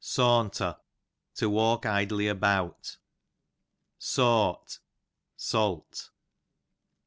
[0.03, 0.77] Sawuter,
[1.35, 2.97] to walk idly about.
[3.99, 4.79] Sawt,
[5.35, 6.09] salt.